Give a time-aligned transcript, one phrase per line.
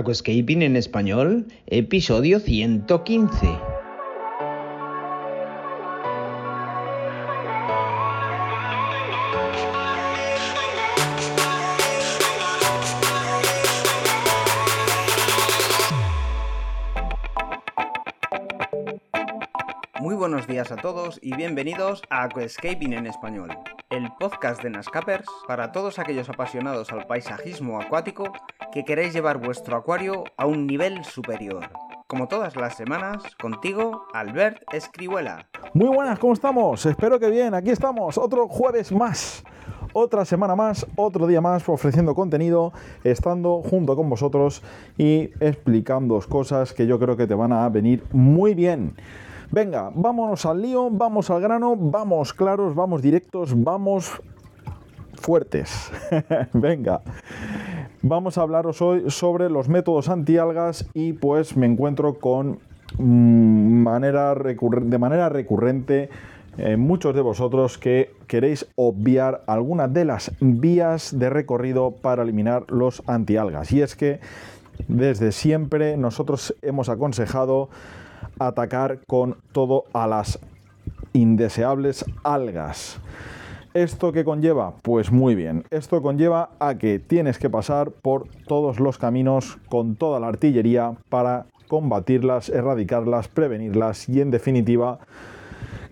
[0.00, 3.46] Aquascaping en español, episodio 115.
[20.00, 23.50] Muy buenos días a todos y bienvenidos a Aquascaping en español,
[23.90, 28.32] el podcast de Nascapers para todos aquellos apasionados al paisajismo acuático
[28.72, 31.70] que queréis llevar vuestro acuario a un nivel superior.
[32.06, 35.46] Como todas las semanas, contigo, Albert Escribuela.
[35.74, 36.84] Muy buenas, ¿cómo estamos?
[36.86, 39.44] Espero que bien, aquí estamos, otro jueves más.
[39.92, 44.62] Otra semana más, otro día más ofreciendo contenido, estando junto con vosotros
[44.96, 48.94] y explicándoos cosas que yo creo que te van a venir muy bien.
[49.50, 54.20] Venga, vámonos al lío, vamos al grano, vamos claros, vamos directos, vamos
[55.20, 55.90] fuertes.
[56.52, 57.02] Venga.
[58.02, 62.58] Vamos a hablaros hoy sobre los métodos antialgas y pues me encuentro con
[62.96, 66.08] mm, manera de manera recurrente
[66.56, 72.64] eh, muchos de vosotros que queréis obviar alguna de las vías de recorrido para eliminar
[72.70, 73.70] los antialgas.
[73.70, 74.20] Y es que
[74.88, 77.68] desde siempre nosotros hemos aconsejado
[78.38, 80.38] atacar con todo a las
[81.12, 82.98] indeseables algas.
[83.74, 84.74] ¿Esto qué conlleva?
[84.82, 89.94] Pues muy bien, esto conlleva a que tienes que pasar por todos los caminos con
[89.94, 94.98] toda la artillería para combatirlas, erradicarlas, prevenirlas y en definitiva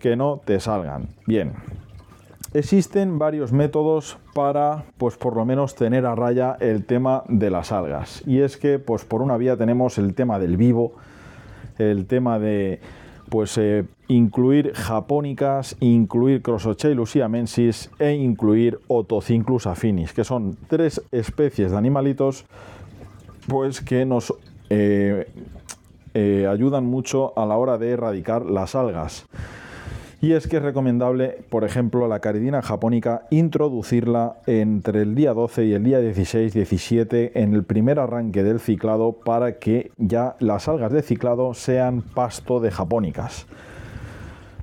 [0.00, 1.10] que no te salgan.
[1.24, 1.52] Bien,
[2.52, 7.70] existen varios métodos para, pues por lo menos tener a raya el tema de las
[7.70, 8.24] algas.
[8.26, 10.94] Y es que, pues por una vía tenemos el tema del vivo,
[11.78, 12.80] el tema de
[13.28, 21.70] pues eh, incluir japónicas, incluir Crossochelus siamensis e incluir Otocinclus affinis, que son tres especies
[21.70, 22.44] de animalitos
[23.46, 24.34] pues que nos
[24.70, 25.26] eh,
[26.14, 29.26] eh, ayudan mucho a la hora de erradicar las algas.
[30.20, 35.66] Y es que es recomendable, por ejemplo, la caridina japónica, introducirla entre el día 12
[35.66, 40.92] y el día 16-17 en el primer arranque del ciclado para que ya las algas
[40.92, 43.46] de ciclado sean pasto de japónicas.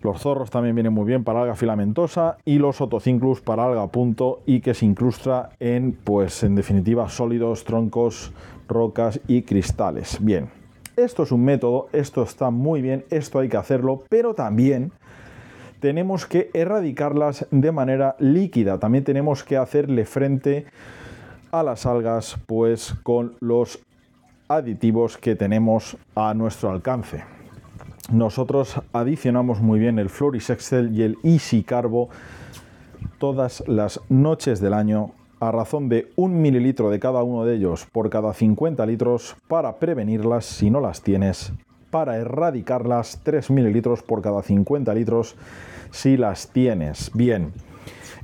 [0.03, 4.41] Los zorros también vienen muy bien para alga filamentosa y los otocinclus para alga punto
[4.45, 8.33] y que se incrustra en, pues en definitiva, sólidos, troncos,
[8.67, 10.17] rocas y cristales.
[10.19, 10.49] Bien,
[10.97, 14.91] esto es un método, esto está muy bien, esto hay que hacerlo, pero también
[15.79, 18.79] tenemos que erradicarlas de manera líquida.
[18.79, 20.65] También tenemos que hacerle frente
[21.51, 23.79] a las algas pues con los
[24.47, 27.23] aditivos que tenemos a nuestro alcance.
[28.11, 32.09] Nosotros adicionamos muy bien el Floris Excel y el Easy Carbo
[33.17, 37.87] todas las noches del año a razón de un mililitro de cada uno de ellos
[37.91, 41.51] por cada 50 litros para prevenirlas si no las tienes,
[41.95, 45.37] para erradicarlas 3 mililitros por cada 50 litros
[45.91, 47.09] si las tienes.
[47.13, 47.53] Bien,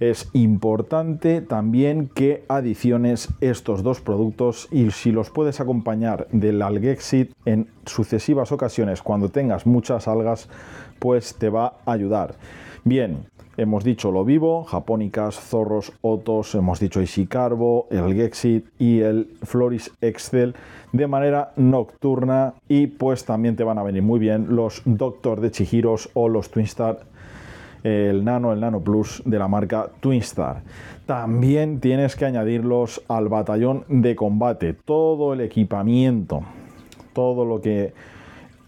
[0.01, 7.31] es importante también que adiciones estos dos productos y si los puedes acompañar del Algexit
[7.45, 10.49] en sucesivas ocasiones cuando tengas muchas algas,
[10.99, 12.35] pues te va a ayudar.
[12.83, 13.19] Bien,
[13.57, 19.91] hemos dicho lo vivo, japónicas, zorros, otos, hemos dicho Isicarbo, el Algexit y el Floris
[20.01, 20.55] Excel
[20.91, 25.51] de manera nocturna y pues también te van a venir muy bien los Doctor de
[25.51, 27.11] Chihiros o los Twinstar
[27.83, 30.61] el Nano, el Nano Plus de la marca Twinstar.
[31.05, 36.41] También tienes que añadirlos al batallón de combate, todo el equipamiento,
[37.13, 37.93] todo lo que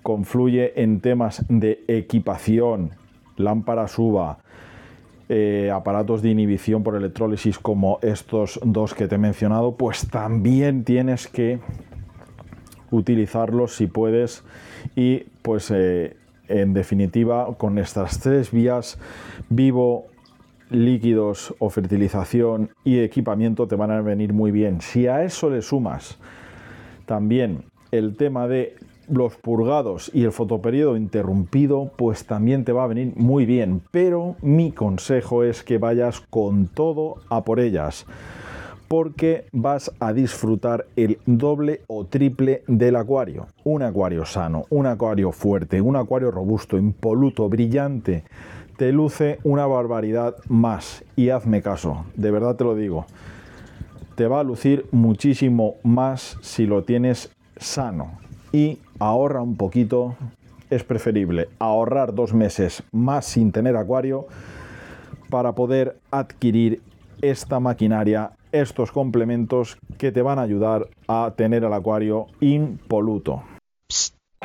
[0.02, 2.92] confluye en temas de equipación,
[3.38, 4.40] lámpara suba,
[5.36, 10.84] eh, aparatos de inhibición por electrólisis como estos dos que te he mencionado, pues también
[10.84, 11.60] tienes que
[12.92, 14.44] utilizarlos si puedes
[14.96, 16.18] y pues eh,
[16.50, 19.00] en definitiva, con estas tres vías,
[19.50, 20.06] vivo,
[20.70, 24.82] líquidos o fertilización y equipamiento te van a venir muy bien.
[24.82, 26.20] Si a eso le sumas
[27.08, 28.76] también el tema de
[29.10, 33.82] los purgados y el fotoperiodo interrumpido, pues también te va a venir muy bien.
[33.92, 38.06] Pero mi consejo es que vayas con todo a por ellas
[38.94, 43.48] porque vas a disfrutar el doble o triple del acuario.
[43.64, 48.24] Un acuario sano, un acuario fuerte, un acuario robusto, impoluto, brillante.
[48.78, 51.04] Te luce una barbaridad más.
[51.16, 53.08] Y hazme caso, de verdad te lo digo.
[54.14, 58.20] Te va a lucir muchísimo más si lo tienes sano.
[58.52, 60.16] Y ahorra un poquito.
[60.70, 64.28] Es preferible ahorrar dos meses más sin tener acuario
[65.30, 66.82] para poder adquirir
[67.22, 73.44] esta maquinaria estos complementos que te van a ayudar a tener el acuario impoluto.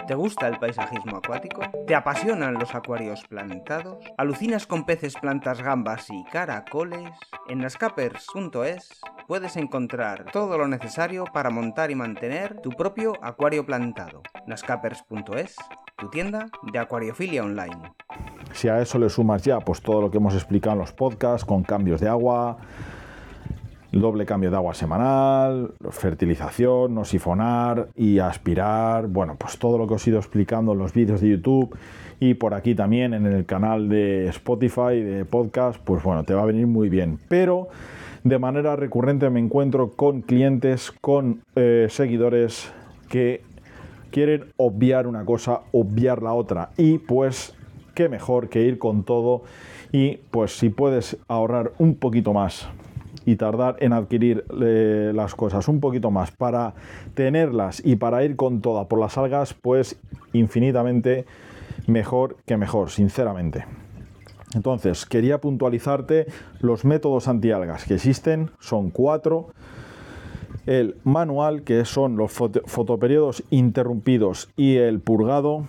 [0.07, 1.63] ¿Te gusta el paisajismo acuático?
[1.87, 3.99] ¿Te apasionan los acuarios plantados?
[4.17, 7.11] ¿Alucinas con peces, plantas, gambas y caracoles?
[7.49, 14.23] En nascapers.es puedes encontrar todo lo necesario para montar y mantener tu propio acuario plantado.
[14.47, 15.57] nascapers.es,
[15.97, 17.93] tu tienda de acuariofilia online.
[18.53, 21.45] Si a eso le sumas ya pues todo lo que hemos explicado en los podcasts
[21.45, 22.57] con cambios de agua,
[24.01, 29.95] doble cambio de agua semanal, fertilización, no sifonar y aspirar, bueno, pues todo lo que
[29.95, 31.77] os he ido explicando en los vídeos de YouTube
[32.21, 36.43] y por aquí también en el canal de Spotify, de podcast, pues bueno, te va
[36.43, 37.19] a venir muy bien.
[37.29, 37.69] Pero
[38.25, 42.73] de manera recurrente me encuentro con clientes, con eh, seguidores
[43.09, 43.43] que
[44.11, 47.55] quieren obviar una cosa, obviar la otra y pues
[47.95, 49.43] qué mejor que ir con todo
[49.93, 52.69] y pues si puedes ahorrar un poquito más
[53.29, 56.73] y tardar en adquirir eh, las cosas un poquito más para
[57.13, 60.01] tenerlas y para ir con toda por las algas, pues
[60.33, 61.27] infinitamente
[61.87, 63.67] mejor que mejor, sinceramente.
[64.55, 66.27] Entonces, quería puntualizarte
[66.61, 69.49] los métodos antialgas que existen, son cuatro.
[70.65, 75.67] El manual, que son los fotoperiodos interrumpidos y el purgado,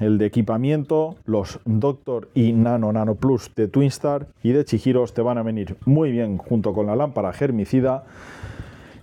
[0.00, 5.22] el de equipamiento, los Doctor y Nano Nano Plus de Twinstar y de Chihiros te
[5.22, 8.04] van a venir muy bien junto con la lámpara germicida.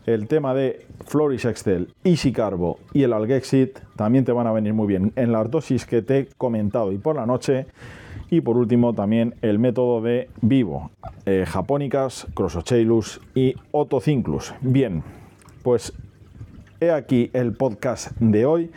[0.06, 4.74] El tema de Floris Excel, Easy Carbo y el Algexit también te van a venir
[4.74, 7.66] muy bien en las dosis que te he comentado y por la noche.
[8.30, 10.92] Y por último también el método de Vivo,
[11.26, 14.54] eh, Japónicas, Crossocheilus y Otocinclus.
[14.62, 15.04] Bien,
[15.64, 15.94] pues
[16.80, 18.72] he aquí el podcast de hoy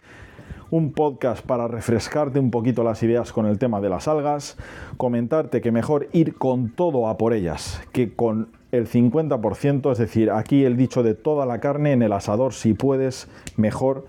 [0.71, 4.57] un podcast para refrescarte un poquito las ideas con el tema de las algas,
[4.97, 10.31] comentarte que mejor ir con todo a por ellas que con el 50%, es decir,
[10.31, 14.07] aquí el dicho de toda la carne en el asador, si puedes, mejor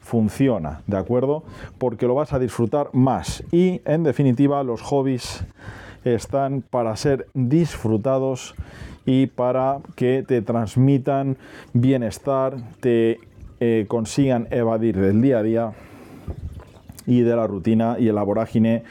[0.00, 1.44] funciona, ¿de acuerdo?
[1.78, 5.44] Porque lo vas a disfrutar más y en definitiva los hobbies
[6.04, 8.54] están para ser disfrutados
[9.06, 11.38] y para que te transmitan
[11.72, 13.20] bienestar, te
[13.60, 15.72] eh, consigan evadir del día a día
[17.06, 18.84] y de la rutina y el la vorágine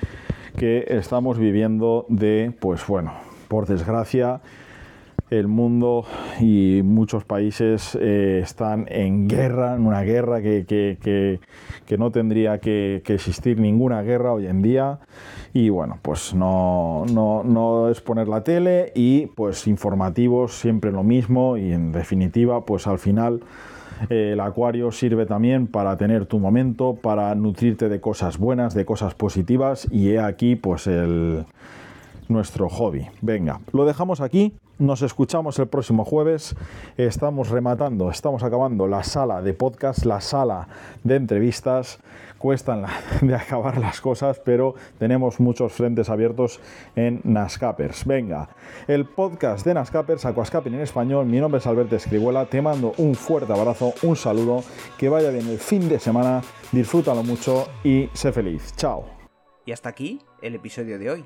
[0.58, 3.14] que estamos viviendo de, pues bueno,
[3.48, 4.42] por desgracia,
[5.40, 6.06] el mundo
[6.40, 11.40] y muchos países eh, están en guerra, en una guerra que, que,
[11.86, 15.00] que, no tendría que, existir ninguna guerra hoy en día.
[15.54, 21.04] Y bueno, pues no, no, no, es poner la tele y pues informativos siempre lo
[21.04, 23.42] mismo y en definitiva pues al final
[24.10, 29.14] el acuario sirve también para tener tu momento, para nutrirte de cosas buenas, de cosas
[29.14, 31.46] positivas y he aquí pues el
[32.28, 33.08] nuestro hobby.
[33.22, 34.54] Venga, lo dejamos aquí.
[34.80, 36.56] Nos escuchamos el próximo jueves.
[36.98, 40.68] Estamos rematando, estamos acabando la sala de podcast, la sala
[41.04, 42.00] de entrevistas.
[42.40, 42.86] Cuestan
[43.22, 46.60] de acabar las cosas, pero tenemos muchos frentes abiertos
[46.96, 48.06] en Nascapers.
[48.06, 48.50] Venga,
[48.88, 51.28] el podcast de Nascapers, Aquascaping en español.
[51.28, 52.46] Mi nombre es Alberto Escribuela.
[52.48, 54.64] Te mando un fuerte abrazo, un saludo.
[54.98, 56.42] Que vaya bien el fin de semana.
[56.72, 58.74] Disfrútalo mucho y sé feliz.
[58.76, 59.06] Chao.
[59.66, 61.26] Y hasta aquí el episodio de hoy.